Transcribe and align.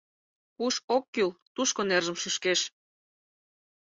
Куш 0.55 0.75
ок 0.95 1.03
кӱл, 1.13 1.29
тушко 1.55 1.81
нержым 1.89 2.15
шӱшкеш!.. 2.21 2.61